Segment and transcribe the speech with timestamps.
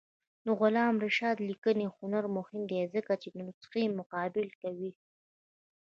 [0.45, 4.91] د علامه رشاد لیکنی هنر مهم دی ځکه چې نسخې مقابله کوي.